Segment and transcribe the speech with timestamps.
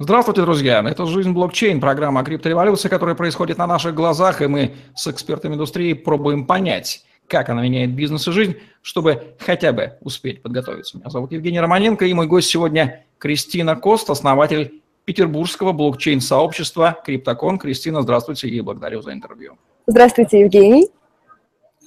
[0.00, 0.80] Здравствуйте, друзья!
[0.88, 5.54] Это «Жизнь блокчейн», программа о криптореволюции, которая происходит на наших глазах, и мы с экспертами
[5.54, 10.98] индустрии пробуем понять, как она меняет бизнес и жизнь, чтобы хотя бы успеть подготовиться.
[10.98, 17.58] Меня зовут Евгений Романенко, и мой гость сегодня Кристина Кост, основатель петербургского блокчейн-сообщества Криптокон.
[17.58, 19.58] Кристина, здравствуйте и благодарю за интервью.
[19.88, 20.90] Здравствуйте, Евгений.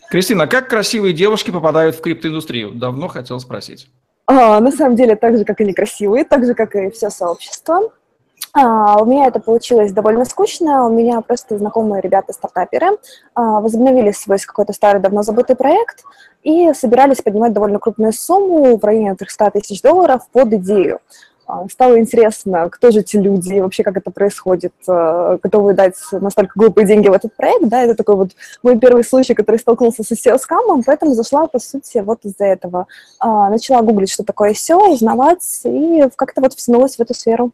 [0.09, 2.71] Кристина, как красивые девушки попадают в криптоиндустрию?
[2.71, 3.87] Давно хотел спросить.
[4.25, 7.89] А, на самом деле, так же, как и некрасивые, так же, как и все сообщество.
[8.53, 10.85] А, у меня это получилось довольно скучно.
[10.85, 12.97] У меня просто знакомые ребята-стартаперы
[13.33, 16.03] а, возобновили свой какой-то старый, давно забытый проект
[16.43, 20.99] и собирались поднимать довольно крупную сумму в районе 300 тысяч долларов под идею.
[21.47, 26.85] А, стало интересно, кто же эти люди, вообще как это происходит, готовы дать настолько глупые
[26.85, 28.31] деньги в этот проект, да, это такой вот
[28.63, 32.87] мой первый случай, который столкнулся с SEO-скамом, поэтому зашла, по сути, вот из-за этого.
[33.21, 37.51] Начала гуглить, что такое SEO, узнавать, и как-то вот втянулась в эту сферу.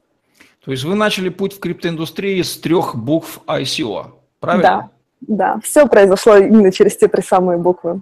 [0.67, 4.08] То есть вы начали путь в криптоиндустрии с трех букв ICO,
[4.41, 4.91] правильно?
[5.22, 5.59] Да, да.
[5.64, 8.02] Все произошло именно через те три самые буквы.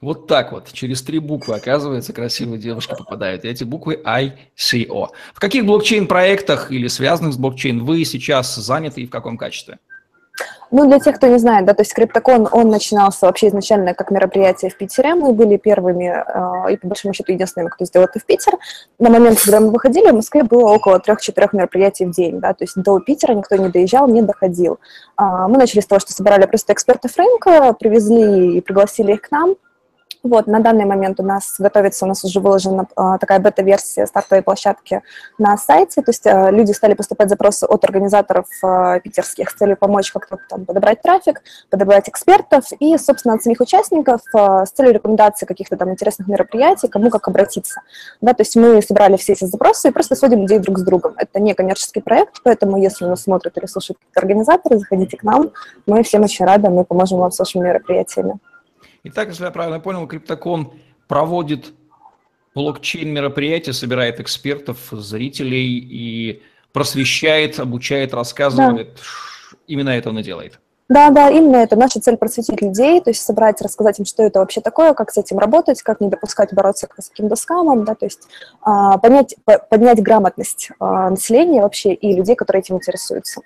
[0.00, 3.44] Вот так вот, через три буквы, оказывается, красивые девушки попадают.
[3.44, 5.08] И эти буквы ICO.
[5.34, 9.78] В каких блокчейн-проектах или связанных с блокчейн вы сейчас заняты и в каком качестве?
[10.70, 14.10] Ну, для тех, кто не знает, да, то есть Криптокон, он начинался вообще изначально как
[14.10, 15.14] мероприятие в Питере.
[15.14, 18.54] Мы были первыми э, и, по большому счету, единственными, кто сделал это в Питер.
[18.98, 22.64] На момент, когда мы выходили, в Москве было около трех-четырех мероприятий в день, да, то
[22.64, 24.78] есть до Питера никто не доезжал, не доходил.
[25.20, 29.30] Э, мы начали с того, что собирали просто экспертов рынка, привезли и пригласили их к
[29.30, 29.56] нам,
[30.28, 34.42] вот, на данный момент у нас готовится, у нас уже выложена а, такая бета-версия стартовой
[34.42, 35.02] площадки
[35.38, 39.76] на сайте, то есть а, люди стали поступать запросы от организаторов а, питерских с целью
[39.76, 44.94] помочь как-то там подобрать трафик, подобрать экспертов и, собственно, от самих участников а, с целью
[44.94, 47.80] рекомендации каких-то там интересных мероприятий, кому как обратиться.
[48.20, 51.14] Да, то есть мы собрали все эти запросы и просто сводим людей друг с другом.
[51.16, 55.50] Это не коммерческий проект, поэтому если нас смотрят или слушают организаторы, заходите к нам,
[55.86, 58.38] мы всем очень рады, мы поможем вам с вашими мероприятиями.
[59.08, 60.72] Итак, если я правильно понял, Криптокон
[61.06, 61.72] проводит
[62.56, 68.94] блокчейн-мероприятия, собирает экспертов, зрителей и просвещает, обучает, рассказывает.
[68.94, 69.58] Да.
[69.68, 70.58] Именно это он и делает.
[70.88, 71.76] Да, да, именно это.
[71.76, 75.16] Наша цель просветить людей, то есть собрать, рассказать им, что это вообще такое, как с
[75.16, 78.28] этим работать, как не допускать бороться с каким-то скамом, да, то есть
[78.62, 83.40] а, понять, по, поднять грамотность а, населения вообще и людей, которые этим интересуются.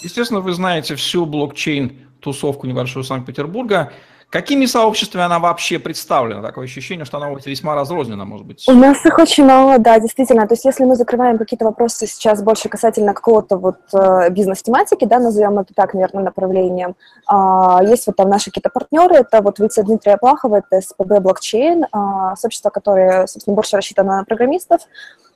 [0.00, 3.92] Естественно, вы знаете всю блокчейн-тусовку небольшую Санкт-Петербурга.
[4.30, 6.40] Какими сообществами она вообще представлена?
[6.40, 8.64] Такое ощущение, что она весьма разрознена, может быть.
[8.68, 10.46] У нас их очень мало, да, действительно.
[10.46, 15.18] То есть если мы закрываем какие-то вопросы сейчас больше касательно какого-то вот э, бизнес-тематики, да,
[15.18, 16.94] назовем это так, наверное, направлением,
[17.28, 21.84] э, есть вот там наши какие-то партнеры, это вот вице Дмитрия Плахова, это СПБ блокчейн,
[21.84, 25.29] э, сообщество, которое, собственно, больше рассчитано на программистов, а,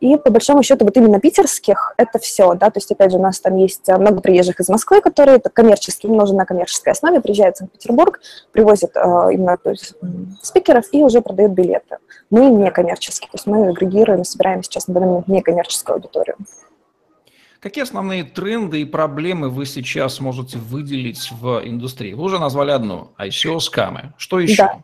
[0.00, 3.20] и по большому счету вот именно питерских это все, да, то есть опять же у
[3.20, 6.92] нас там есть а, много приезжих из Москвы, которые это коммерческие, им нужно на коммерческой
[6.92, 8.20] основе, приезжают в Санкт-Петербург,
[8.52, 9.00] привозят э,
[9.32, 9.94] именно то есть,
[10.40, 11.98] спикеров и уже продают билеты.
[12.30, 16.36] Мы не коммерческие, то есть мы агрегируем, собираем сейчас на данный момент некоммерческую аудиторию.
[17.60, 22.12] Какие основные тренды и проблемы вы сейчас можете выделить в индустрии?
[22.12, 24.12] Вы уже назвали одну– ICO-скамы.
[24.16, 24.62] Что еще?
[24.62, 24.78] Да.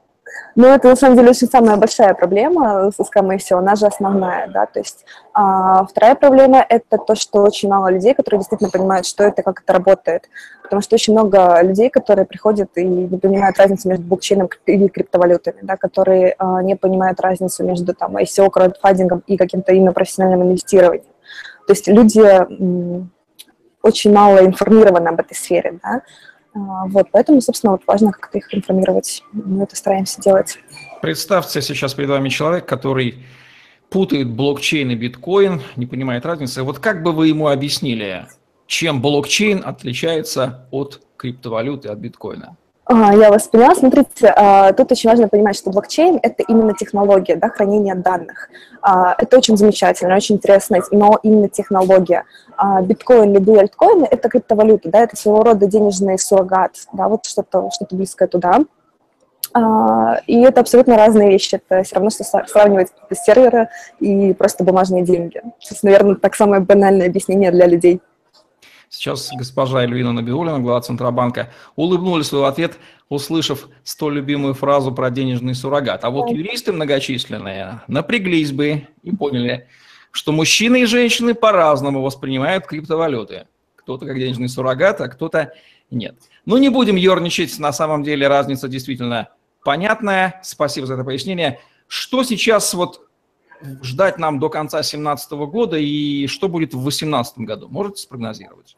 [0.57, 4.67] Ну, это на самом деле очень самая большая проблема с SKM она же основная, да,
[4.67, 9.25] то есть а, вторая проблема– это то, что очень мало людей, которые действительно понимают, что
[9.25, 10.29] это, как это работает,
[10.63, 15.59] потому что очень много людей, которые приходят и не понимают разницу между блокчейном и криптовалютами,
[15.63, 21.05] да, которые а, не понимают разницу между там ICO, краудфандингом и каким-то именно профессиональным инвестированием.
[21.67, 22.23] То есть люди
[23.83, 26.03] очень мало информированы об этой сфере, да,
[26.55, 29.23] вот, поэтому, собственно, вот важно как-то их информировать.
[29.33, 30.59] Мы это стараемся делать.
[31.03, 33.25] Представьте сейчас перед вами человек, который
[33.91, 36.63] путает блокчейн и биткоин, не понимает разницы.
[36.63, 38.27] Вот как бы вы ему объяснили,
[38.67, 42.57] чем блокчейн отличается от криптовалюты, от биткоина?
[42.87, 43.75] А, я вас поняла.
[43.75, 48.51] Смотрите, а, тут очень важно понимать, что блокчейн– это именно технология да, хранения данных.
[48.83, 52.25] А, это очень замечательно, очень интересно, но именно технология.
[52.83, 57.87] Биткоин, любые альткоины– это криптовалюта, да, это своего рода денежный суррогат, да, вот что-то что
[57.91, 58.61] близкое туда.
[60.27, 61.61] И это абсолютно разные вещи.
[61.69, 63.69] Это все равно, что сравнивать серверы
[64.01, 65.39] и просто бумажные деньги.
[65.39, 68.01] Это, наверное, так самое банальное объяснение для людей.
[68.95, 75.57] Сейчас госпожа Эльвина Набиулина, глава Центробанка, улыбнулась в ответ, услышав столь любимую фразу про денежный
[75.57, 76.05] суррогат.
[76.05, 79.67] А вот юристы многочисленные напряглись бы и поняли,
[80.13, 83.49] что мужчины и женщины по-разному воспринимают криптовалюты.
[83.75, 85.53] Кто-то как денежный суррогат, а кто-то
[85.91, 86.15] нет.
[86.47, 89.31] Ну, не будем ерничать, на самом деле разница действительно
[89.65, 90.41] понятная.
[90.45, 91.59] Спасибо за это пояснение.
[91.89, 93.09] Что сейчас вот
[93.83, 97.69] ждать нам до конца 2017 года и что будет в 2018 году?
[97.69, 98.77] Можете спрогнозировать?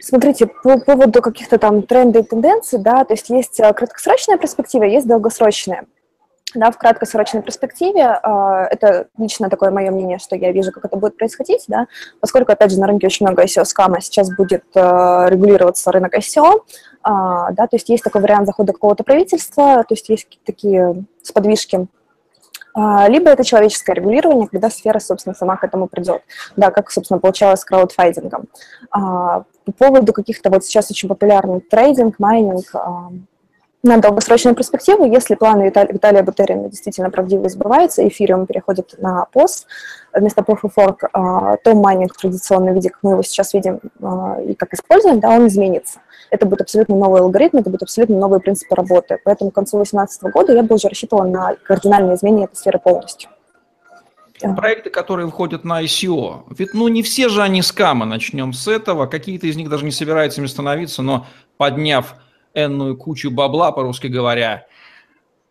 [0.00, 4.84] Смотрите, по поводу каких-то там трендов и тенденций, да, то есть есть э, краткосрочная перспектива,
[4.84, 5.86] есть долгосрочная.
[6.54, 10.96] Да, в краткосрочной перспективе э, это лично такое мое мнение, что я вижу, как это
[10.96, 11.86] будет происходить, да,
[12.20, 16.62] поскольку, опять же, на рынке очень много ICO-скама, сейчас будет э, регулироваться рынок ICO,
[17.04, 21.88] да, то есть есть такой вариант захода какого-то правительства, то есть есть такие сподвижки
[22.74, 26.22] либо это человеческое регулирование, когда сфера, собственно, сама к этому придет.
[26.56, 28.48] Да, как, собственно, получалось с краудфайдингом.
[28.90, 33.10] А, по поводу каких-то вот сейчас очень популярный трейдинг, майнинг, а,
[33.82, 39.64] на долгосрочную перспективу, если планы Виталия, Виталия Бутерина действительно правдиво сбываются, эфириум переходит на POS
[40.14, 43.80] вместо Proof of Work, то майнинг в традиционном виде, как мы его сейчас видим
[44.46, 46.00] и как используем, да, он изменится
[46.32, 49.18] это будет абсолютно новый алгоритм, это будут абсолютно новые принципы работы.
[49.22, 53.30] Поэтому к концу 2018 года я бы уже рассчитывала на кардинальное изменение этой сферы полностью.
[54.56, 59.06] Проекты, которые выходят на ICO, ведь ну не все же они скамы, начнем с этого,
[59.06, 61.26] какие-то из них даже не собираются ими становиться, но
[61.58, 62.16] подняв
[62.54, 64.66] энную кучу бабла, по-русски говоря,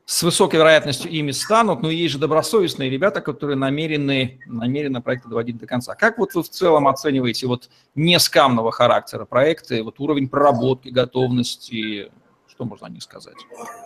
[0.05, 5.57] с высокой вероятностью ими станут, но есть же добросовестные ребята, которые намерены, намерены проекты доводить
[5.57, 5.95] до конца.
[5.95, 12.11] Как вот вы в целом оцениваете вот не скамного характера проекты, вот уровень проработки, готовности,
[12.51, 13.35] что можно о них сказать?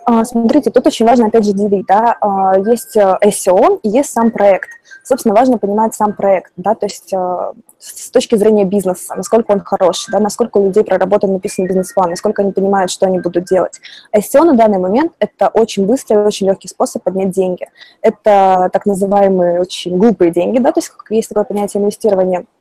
[0.04, 4.12] А, смотрите, тут очень важно опять же делить, да, а, есть э, SEO и есть
[4.12, 4.70] сам проект
[5.06, 9.60] собственно, важно понимать сам проект, да, то есть э, с точки зрения бизнеса, насколько он
[9.60, 13.80] хороший, да, насколько у людей проработан написан бизнес-план, насколько они понимают, что они будут делать.
[14.14, 17.68] SEO на данный момент– это очень быстрый очень легкий способ поднять деньги.
[18.02, 22.44] Это так называемые очень глупые деньги, да, то есть есть такое понятие инвестирования–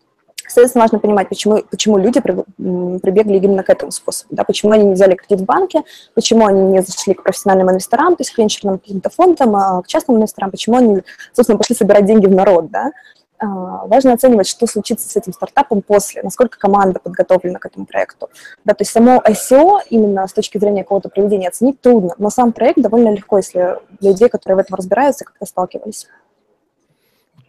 [0.48, 4.94] Соответственно, важно понимать, почему, почему люди прибегли именно к этому способу, да, почему они не
[4.94, 5.84] взяли кредит в банке,
[6.14, 9.88] почему они не зашли к профессиональным инвесторам, то есть к венчурным каким-то фондам, а к
[9.88, 11.02] частным инвесторам, почему они,
[11.34, 12.92] собственно, пошли собирать деньги в народ, да.
[13.38, 18.30] А, важно оценивать, что случится с этим стартапом после, насколько команда подготовлена к этому проекту.
[18.64, 22.54] Да, то есть само ICO именно с точки зрения какого-то проведения оценить трудно, но сам
[22.54, 26.08] проект довольно легко, если для людей, которые в этом разбираются, как-то сталкивались.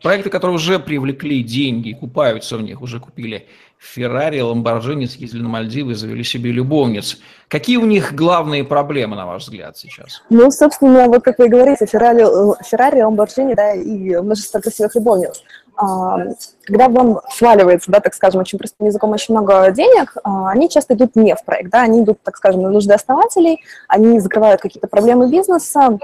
[0.02, 3.46] Проекты, которые уже привлекли деньги, купаются в них, уже купили
[3.78, 7.18] Феррари, Ламборджини, съездили на Мальдивы, завели себе любовниц.
[7.48, 10.22] Какие у них главные проблемы, на ваш взгляд, сейчас?
[10.30, 12.24] Ну, собственно, вот как вы говорите, Феррари,
[12.64, 15.42] Феррари Ламборджини, да, и множество красивых любовниц.
[15.76, 16.16] А,
[16.64, 20.94] когда вам сваливается, да, так скажем, очень простым языком очень много денег, а, они часто
[20.94, 24.88] идут не в проект, да, они идут, так скажем, на нужды основателей, они закрывают какие-то
[24.88, 25.98] проблемы бизнеса,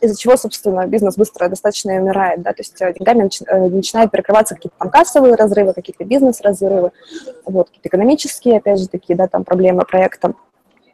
[0.00, 4.54] из-за чего, собственно, бизнес быстро достаточно умирает, да, то есть э, деньгами э, начинают перекрываться
[4.54, 6.92] какие-то там кассовые разрывы, какие-то бизнес-разрывы,
[7.44, 10.34] вот, какие-то экономические, опять же, такие, да, там проблемы проекта.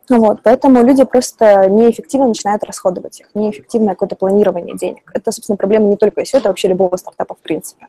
[0.09, 5.11] Вот, поэтому люди просто неэффективно начинают расходовать их, неэффективное какое-то планирование денег.
[5.15, 7.87] Это, собственно, проблема не только ICO, это вообще любого стартапа в принципе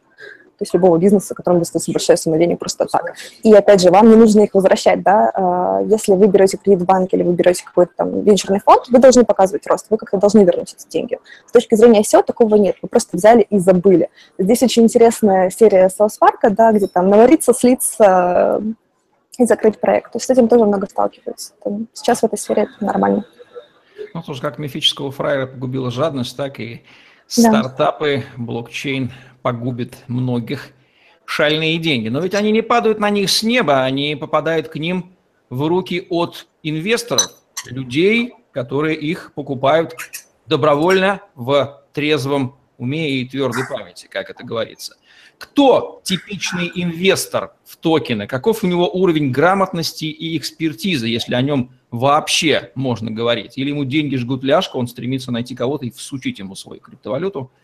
[0.64, 3.14] есть любого бизнеса, которому достается большая сумма денег просто так.
[3.44, 6.86] И опять же, вам не нужно их возвращать, да, а, если вы берете кредит в
[6.86, 10.44] банке или вы берете какой-то там венчурный фонд, вы должны показывать рост, вы как-то должны
[10.44, 11.20] вернуть эти деньги.
[11.48, 14.10] С точки зрения SEO такого нет, вы просто взяли и забыли.
[14.38, 15.90] Здесь очень интересная серия
[16.24, 18.62] Park, да, где там навариться, слиться
[19.38, 20.12] и закрыть проект.
[20.12, 21.54] То есть с этим тоже много сталкиваются.
[21.94, 23.26] Сейчас в этой сфере это нормально.
[24.14, 26.84] Ну, тоже как мифического фраера погубила жадность, так и
[27.38, 27.50] да.
[27.50, 29.12] стартапы, блокчейн
[29.44, 30.70] погубит многих
[31.26, 32.08] шальные деньги.
[32.08, 35.14] Но ведь они не падают на них с неба, они попадают к ним
[35.50, 37.28] в руки от инвесторов,
[37.66, 39.96] людей, которые их покупают
[40.48, 44.98] добровольно в трезвом уме и твердой памяти, как это говорится.
[45.38, 48.28] Кто типичный инвестор в токены?
[48.28, 53.58] Каков у него уровень грамотности и экспертизы, если о нем вообще можно говорить?
[53.58, 57.52] Или ему деньги жгут ляжку, он стремится найти кого-то и всучить ему свою криптовалюту–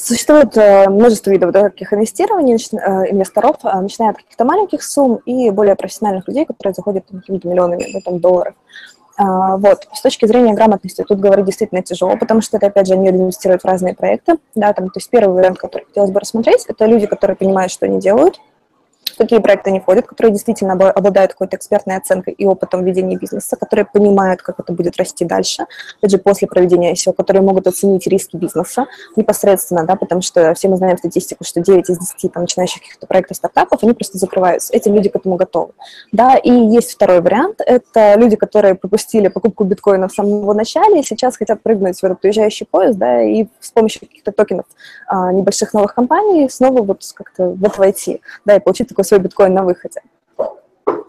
[0.00, 5.50] Существует э, множество видов таких инвестирований, э, инвесторов, э, начиная от каких-то маленьких сумм и
[5.50, 8.54] более профессиональных людей, которые заходят какими-то миллионами да, там, долларов.
[9.18, 9.88] Вот.
[9.92, 13.62] С точки зрения грамотности тут говорить действительно тяжело, потому что это, опять же, они инвестируют
[13.62, 14.36] в разные проекты.
[14.54, 17.86] Да, там, то есть первый вариант, который хотелось бы рассмотреть, это люди, которые понимают, что
[17.86, 18.38] они делают,
[19.18, 23.84] такие проекты не входят, которые действительно обладают какой-то экспертной оценкой и опытом ведения бизнеса, которые
[23.84, 25.66] понимают, как это будет расти дальше,
[25.98, 30.68] опять же, после проведения ICO, которые могут оценить риски бизнеса непосредственно, да, потому что все
[30.68, 34.72] мы знаем статистику, что 9 из 10 там, начинающих каких-то проектов стартапов, они просто закрываются.
[34.72, 35.72] Эти люди к этому готовы.
[36.12, 41.02] Да, и есть второй вариант, это люди, которые пропустили покупку биткоина в самом начале и
[41.02, 44.66] сейчас хотят прыгнуть в этот уезжающий поезд, да, и с помощью каких-то токенов
[45.06, 49.54] а, небольших новых компаний снова вот как-то в войти, да, и получить такой свой биткоин
[49.54, 50.00] на выходе.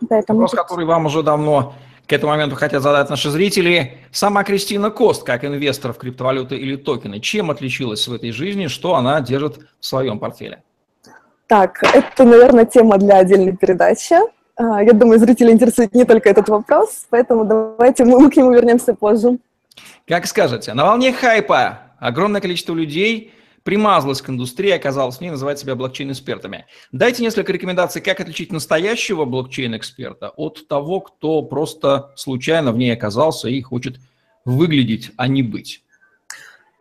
[0.10, 0.40] Поэтому...
[0.40, 1.74] Вопрос, который вам уже давно
[2.08, 4.00] к этому моменту хотят задать наши зрители.
[4.12, 8.96] Сама Кристина Кост, как инвестор в криптовалюты или токены, чем отличилась в этой жизни, что
[8.96, 10.64] она держит в своем портфеле?
[11.46, 14.16] Так, это, наверное, тема для отдельной передачи.
[14.56, 18.96] А, я думаю, зрители интересует не только этот вопрос, поэтому давайте мы к нему вернемся
[18.96, 19.38] позже.
[20.08, 20.74] Как скажете.
[20.74, 23.34] На волне хайпа огромное количество людей
[23.70, 26.66] примазалось к индустрии, оказалось в ней, называть себя блокчейн-экспертами.
[26.92, 33.48] Дайте несколько рекомендаций, как отличить настоящего блокчейн-эксперта от того, кто просто случайно в ней оказался
[33.48, 33.98] и хочет
[34.44, 35.84] выглядеть, а не быть.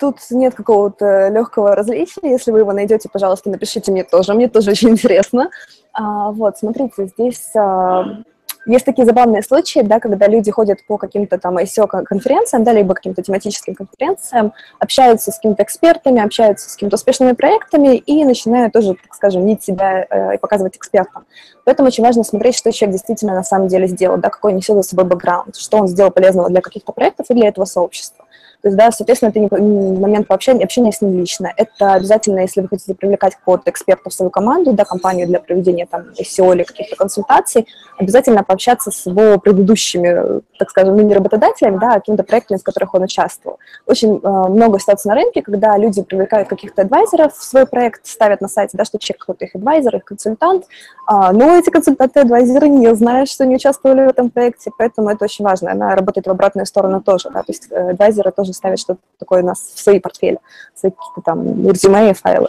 [0.01, 2.23] Тут нет какого-то легкого различия.
[2.23, 4.33] Если вы его найдете, пожалуйста, напишите мне тоже.
[4.33, 5.51] Мне тоже очень интересно.
[5.93, 8.23] А, вот, смотрите, здесь а,
[8.67, 13.23] есть такие забавные случаи, да, когда люди ходят по каким-то там ICO-конференциям, да, либо каким-то
[13.23, 19.15] тематическим конференциям, общаются с какими-то экспертами, общаются с какими-то успешными проектами и начинают тоже, так
[19.15, 21.25] скажем, нить себя э, и показывать экспертам.
[21.65, 24.83] Поэтому очень важно смотреть, что человек действительно на самом деле сделал, да, какой несет за
[24.83, 28.25] собой бэкграунд, что он сделал полезного для каких-то проектов и для этого сообщества.
[28.63, 31.53] То есть, да, соответственно, это не момент общения, общения с ним лично.
[31.57, 35.87] Это обязательно, если вы хотите привлекать какого-то эксперта в свою команду, да, компанию для проведения
[35.87, 41.79] там SEO или каких-то консультаций, обязательно пообщаться с его предыдущими, так скажем, ну, не работодателями,
[41.79, 43.59] да, а какими-то проектами, в которых он участвовал.
[43.87, 48.41] Очень э, много ситуаций на рынке, когда люди привлекают каких-то адвайзеров в свой проект, ставят
[48.41, 50.65] на сайте, да, что человек какой-то их адвайзер, их консультант,
[51.07, 55.25] а, но эти консультанты, адвайзеры не знают, что не участвовали в этом проекте, поэтому это
[55.25, 55.71] очень важно.
[55.71, 59.43] Она работает в обратную сторону тоже, да, то есть э, адвайзеры тоже ставят что-то такое
[59.43, 60.39] у нас в свои портфели,
[60.75, 62.49] свои какие-то там резюме и файлы.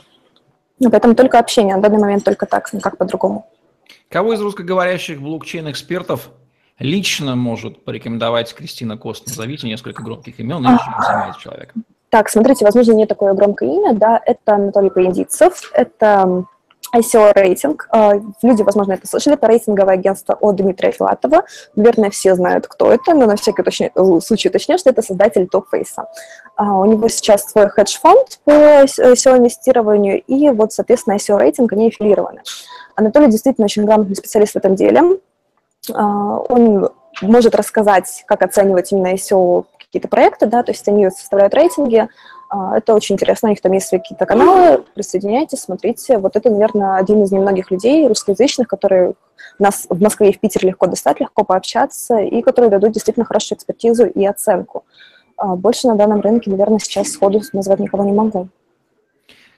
[0.80, 3.48] Ну, поэтому только общение, на данный момент только так, никак по-другому.
[4.10, 6.30] Кого из русскоговорящих блокчейн-экспертов
[6.80, 9.28] лично может порекомендовать Кристина Кост?
[9.28, 11.74] Назовите несколько громких имен и чем занимается человек.
[12.10, 16.46] Так, смотрите, возможно, не такое громкое имя, да, это Анатолий Поединцев, это
[16.96, 17.88] ICO рейтинг.
[17.92, 19.36] А, люди, возможно, это слышали.
[19.36, 21.44] Это рейтинговое агентство от Дмитрия Филатова.
[21.76, 23.92] Наверное, все знают, кто это, но на всякий уточня...
[23.96, 26.08] Э, случай уточню, что это создатель Топфейса.
[26.58, 32.42] У него сейчас свой хедж-фонд по SEO-инвестированию, и вот, соответственно, ICO-рейтинг, они аффилированы.
[32.96, 35.20] Анатолий действительно очень грамотный специалист в этом деле.
[35.94, 36.90] А, он
[37.22, 42.08] может рассказать, как оценивать именно ICO какие-то проекты, да, то есть они составляют рейтинги, а,
[42.52, 46.18] это очень интересно, у них там есть какие-то каналы, присоединяйтесь, смотрите.
[46.18, 49.14] Вот это, наверное, один из немногих людей русскоязычных, которые
[49.60, 53.58] нас в Москве и в Питере легко достать, легко пообщаться, и которые дадут действительно хорошую
[53.58, 54.84] экспертизу и оценку.
[55.38, 58.50] А, больше на данном рынке, наверное, сейчас сходу назвать никого не могу.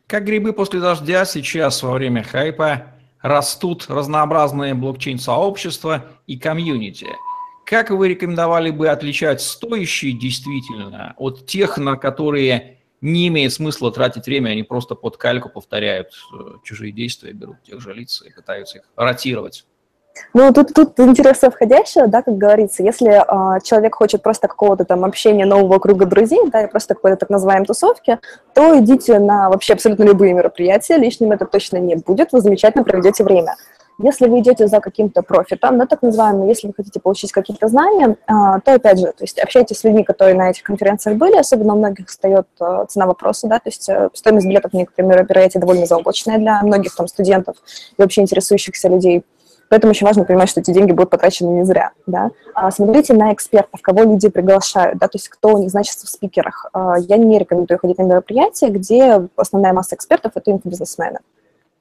[0.07, 2.87] Как грибы после дождя сейчас во время хайпа
[3.21, 7.07] растут разнообразные блокчейн-сообщества и комьюнити–
[7.71, 14.25] как вы рекомендовали бы отличать стоящие действительно от тех, на которые не имеет смысла тратить
[14.27, 18.77] время, они просто под кальку повторяют э, чужие действия, берут тех же лиц и пытаются
[18.77, 19.65] их ротировать?
[20.33, 25.03] Ну, тут, тут интересно входящее, да, как говорится, если э, человек хочет просто какого-то там
[25.05, 28.19] общения нового круга друзей, да, и просто какой-то так называемой тусовки,
[28.53, 33.23] то идите на вообще абсолютно любые мероприятия, лишним это точно не будет, вы замечательно проведете
[33.23, 33.55] время.
[34.03, 38.15] Если вы идете за каким-то профитом, да, так называемым, если вы хотите получить какие-то знания,
[38.25, 41.75] а, то, опять же, то есть общайтесь с людьми, которые на этих конференциях были, особенно
[41.75, 45.59] у многих встает а, цена вопроса, да, то есть э, стоимость билетов на некоторые мероприятия
[45.59, 47.57] довольно заоблачная для многих там студентов
[47.97, 49.23] и вообще интересующихся людей.
[49.69, 51.91] Поэтому очень важно понимать, что эти деньги будут потрачены не зря.
[52.05, 52.31] Да?
[52.53, 55.07] А смотрите на экспертов, кого люди приглашают, да?
[55.07, 56.69] то есть кто у них значится в спикерах.
[56.99, 61.19] Я не рекомендую ходить на мероприятия, где основная масса экспертов– это инфобизнесмены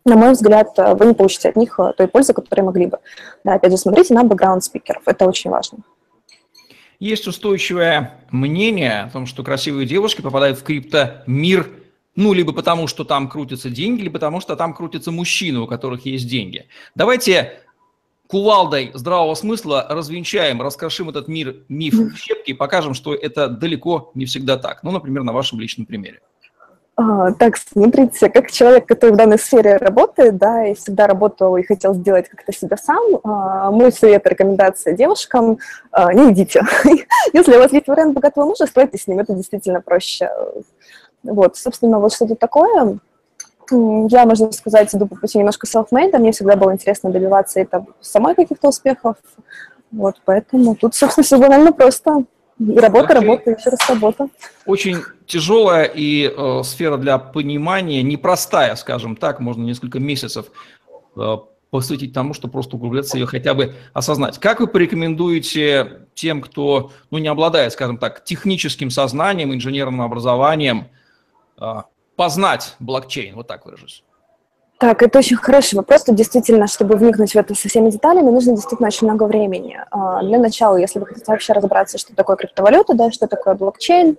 [0.05, 2.99] на мой взгляд, э, вы не получите от них э, той пользы, которую могли бы.
[3.45, 5.79] Да, опять же, смотрите на бэкграунд спикеров, это очень важно.
[6.99, 11.71] Есть устойчивое мнение о том, что красивые девушки попадают в криптомир,
[12.15, 16.05] ну, либо потому, что там крутятся деньги, либо потому, что там крутятся мужчины, у которых
[16.05, 16.67] есть деньги.
[16.95, 17.63] Давайте
[18.27, 24.13] кувалдой здравого смысла развенчаем, раскрошим этот мир, миф в щепки и покажем, что это далеко
[24.15, 24.83] не всегда так.
[24.83, 26.21] Ну, например, на вашем личном примере.
[27.03, 31.63] А, так, смотрите, как человек, который в данной сфере работает, да, и всегда работал и
[31.63, 35.61] хотел сделать как-то себя сам, а, мой совет, рекомендация девушкам,
[35.93, 36.61] а, не идите.
[37.33, 40.31] Если у вас есть вариант богатого мужа, стойте с ним, это действительно проще.
[41.23, 42.99] Вот, собственно, вот что-то такое.
[43.71, 48.35] Я, можно сказать, иду по пути немножко self-made, мне всегда было интересно добиваться это самой
[48.35, 49.17] каких-то успехов,
[49.91, 52.25] вот, поэтому тут, собственно, все банально просто.
[52.61, 54.29] И работа, работа, еще раз работа.
[54.67, 60.47] Очень тяжелая и э, сфера для понимания, непростая, скажем так, можно несколько месяцев
[61.17, 61.37] э,
[61.71, 64.39] посвятить тому, чтобы просто углубляться ее хотя бы осознать.
[64.39, 70.89] Как вы порекомендуете тем, кто ну, не обладает, скажем так, техническим сознанием, инженерным образованием,
[71.59, 71.83] э,
[72.15, 74.05] познать блокчейн, вот так выражусь?
[74.81, 76.05] Так, это очень хороший вопрос.
[76.05, 79.79] Тут действительно, чтобы вникнуть в это со всеми деталями, нужно действительно очень много времени.
[79.91, 84.17] А, для начала, если вы хотите вообще разобраться, что такое криптовалюта, да, что такое блокчейн,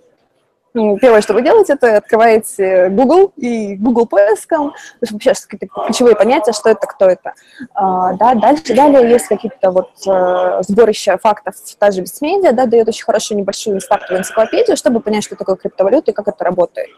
[0.76, 6.52] ну, первое, что вы делаете, это открываете Google и Google поиском, вообще какие-то ключевые понятия,
[6.52, 7.34] что это, кто это.
[7.74, 12.88] А, да, дальше, далее есть какие-то вот э, сборища фактов, та же Битсмедиа, да, дает
[12.88, 16.90] очень хорошую небольшую стартовую энциклопедию, чтобы понять, что такое криптовалюта и как это работает.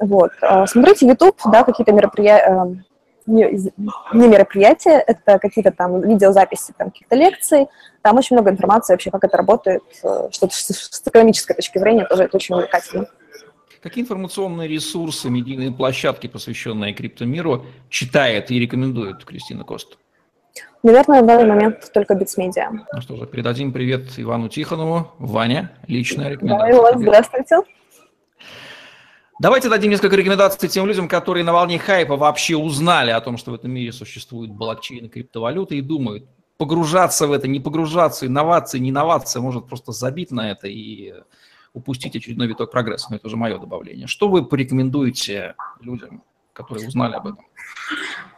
[0.00, 0.32] Вот.
[0.42, 2.95] А, смотрите YouTube, да, какие-то мероприятия, э,
[3.26, 3.70] не,
[4.12, 7.66] не мероприятия, это какие-то там видеозаписи там, каких-то лекций,
[8.02, 12.24] там очень много информации вообще, как это работает, э, что с экономической точки зрения тоже
[12.24, 13.06] это очень увлекательно.
[13.82, 19.98] Какие информационные ресурсы, медийные площадки, посвященные криптомиру, читает и рекомендует Кристина Кост?
[20.82, 22.70] Наверное, в данный момент только Битсмедиа.
[22.70, 25.12] Ну что же, передадим привет Ивану Тихонову.
[25.18, 26.72] Ваня, личная рекомендация.
[26.72, 27.56] Да, Иван, здравствуйте.
[29.38, 33.50] Давайте дадим несколько рекомендаций тем людям, которые на волне хайпа вообще узнали о том, что
[33.50, 36.24] в этом мире существует блокчейн и криптовалюта и думают,
[36.56, 41.12] погружаться в это, не погружаться, инновации, не инновация, может просто забить на это и
[41.74, 43.08] упустить очередной виток прогресса.
[43.10, 44.06] Но это уже мое добавление.
[44.06, 46.22] Что вы порекомендуете людям,
[46.54, 47.44] которые узнали об этом?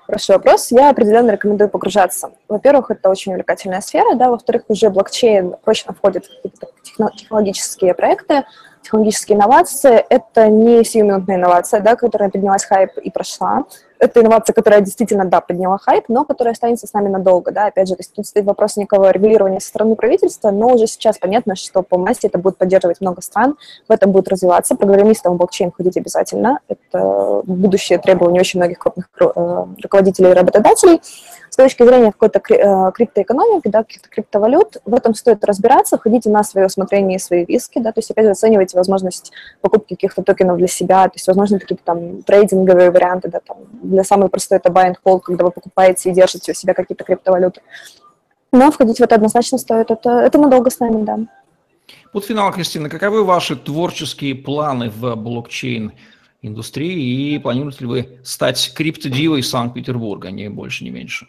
[0.05, 0.73] Хороший вопрос.
[0.73, 2.33] Я определенно рекомендую погружаться.
[2.49, 8.45] Во-первых, это очень увлекательная сфера, да, во-вторых, уже блокчейн прочно входит в какие-то технологические проекты,
[8.89, 13.65] технологические инновации– это не сиюминутная инновация, да, которая поднялась хайп и прошла.
[13.99, 17.89] Это инновация, которая действительно, да, подняла хайп, но которая останется с нами надолго, да, опять
[17.89, 21.55] же, то есть тут стоит вопрос некого регулирования со стороны правительства, но уже сейчас понятно,
[21.55, 23.57] что по массе это будет поддерживать много стран,
[23.89, 29.11] в этом будет развиваться, программистам в блокчейн ходить обязательно, это будущее требование очень многих крупных
[29.21, 31.03] э, руководителей и работодателей,
[31.59, 36.67] точки зрения какой-то э, криптоэкономики, да, каких-то криптовалют, в этом стоит разбираться, входите на свое
[36.67, 40.69] усмотрение и свои риски, да, то есть опять же оценивайте возможность покупки каких-то токенов для
[40.69, 44.89] себя, то есть, возможно, какие-то там трейдинговые варианты, да, там, для самой простой это buy
[44.89, 47.61] and hold, когда вы покупаете и держите у себя какие-то криптовалюты.
[48.53, 51.19] Но входить в это однозначно стоит, это, это надолго с нами, да.
[52.13, 55.93] Под финал, Кристина, каковы ваши творческие планы в блокчейн
[56.41, 61.27] индустрии и планируете ли вы стать криптодивой Санкт-Петербурга, не больше, не меньше?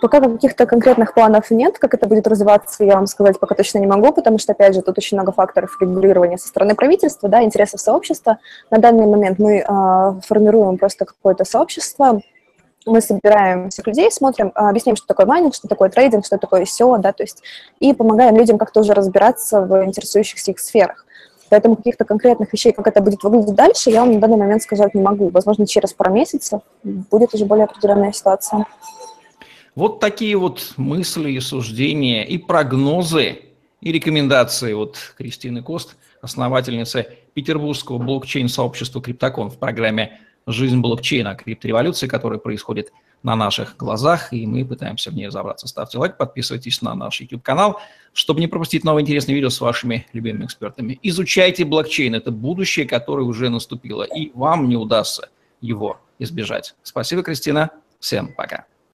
[0.00, 3.86] Пока каких-то конкретных планов нет, как это будет развиваться, я вам сказать пока точно не
[3.86, 7.80] могу, потому что, опять же, тут очень много факторов регулирования со стороны правительства, да, интересов
[7.80, 8.38] сообщества.
[8.70, 12.20] На данный момент мы э, формируем просто какое-то сообщество,
[12.84, 16.98] мы собираем всех людей, смотрим, объясняем, что такое майнинг, что такое трейдинг, что такое ICO,
[16.98, 17.42] да, то есть,
[17.80, 21.04] и помогаем людям как-то уже разбираться в интересующихся их сферах.
[21.48, 24.94] Поэтому каких-то конкретных вещей, как это будет выглядеть дальше, я вам на данный момент сказать
[24.94, 25.28] не могу.
[25.30, 28.66] Возможно, через пару месяцев будет уже более определенная ситуация.
[29.76, 33.42] Вот такие вот мысли и суждения, и прогнозы,
[33.82, 41.34] и рекомендации от Кристины Кост, основательницы Петербургского блокчейн-сообщества Криптокон в программе «Жизнь блокчейна.
[41.34, 42.90] Криптореволюции», которая происходит
[43.22, 45.68] на наших глазах, и мы пытаемся в ней разобраться.
[45.68, 47.78] Ставьте лайк, подписывайтесь на наш YouTube-канал,
[48.14, 50.98] чтобы не пропустить новые интересные видео с вашими любимыми экспертами.
[51.02, 55.28] Изучайте блокчейн, это будущее, которое уже наступило, и вам не удастся
[55.60, 56.74] его избежать.
[56.82, 57.72] Спасибо, Кристина.
[58.00, 58.64] Всем пока.